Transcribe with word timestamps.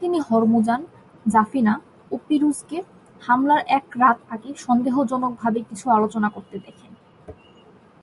তিনি 0.00 0.18
হরমুজান, 0.20 0.80
জাফিনা 1.26 1.74
ও 2.10 2.14
পিরুজকে 2.26 2.78
হামলার 3.22 3.62
এক 3.78 3.86
রাত 3.98 4.18
আগে 4.30 4.50
সন্দেহজনকভাবে 4.56 5.60
কিছু 5.68 5.86
আলোচনা 5.90 6.28
করতে 6.28 6.56
দেখেন। 6.58 6.92